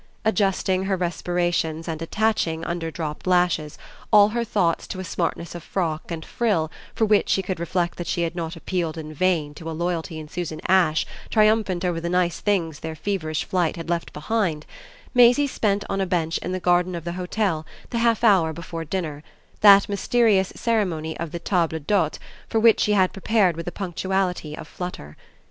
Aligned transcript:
Adjusting 0.25 0.85
her 0.85 0.97
respirations 0.97 1.87
and 1.87 2.01
attaching, 2.01 2.65
under 2.65 2.89
dropped 2.89 3.27
lashes, 3.27 3.77
all 4.11 4.29
her 4.29 4.43
thoughts 4.43 4.87
to 4.87 4.99
a 4.99 5.03
smartness 5.03 5.53
of 5.53 5.61
frock 5.61 6.09
and 6.09 6.25
frill 6.25 6.71
for 6.95 7.05
which 7.05 7.29
she 7.29 7.43
could 7.43 7.59
reflect 7.59 7.99
that 7.99 8.07
she 8.07 8.23
had 8.23 8.35
not 8.35 8.55
appealed 8.55 8.97
in 8.97 9.13
vain 9.13 9.53
to 9.53 9.69
a 9.69 9.73
loyalty 9.77 10.17
in 10.17 10.27
Susan 10.27 10.59
Ash 10.67 11.05
triumphant 11.29 11.85
over 11.85 12.01
the 12.01 12.09
nice 12.09 12.39
things 12.39 12.79
their 12.79 12.95
feverish 12.95 13.43
flight 13.45 13.75
had 13.75 13.91
left 13.91 14.11
behind, 14.11 14.65
Maisie 15.13 15.45
spent 15.45 15.83
on 15.87 16.01
a 16.01 16.07
bench 16.07 16.39
in 16.39 16.51
the 16.51 16.59
garden 16.59 16.95
of 16.95 17.03
the 17.03 17.13
hotel 17.13 17.63
the 17.91 17.99
half 17.99 18.23
hour 18.23 18.51
before 18.53 18.83
dinner, 18.83 19.21
that 19.59 19.87
mysterious 19.87 20.51
ceremony 20.55 21.15
of 21.19 21.31
the 21.31 21.37
table 21.37 21.77
d'hôte 21.77 22.17
for 22.49 22.59
which 22.59 22.79
she 22.79 22.93
had 22.93 23.13
prepared 23.13 23.55
with 23.55 23.67
a 23.67 23.71
punctuality 23.71 24.57
of 24.57 24.67
flutter. 24.67 25.15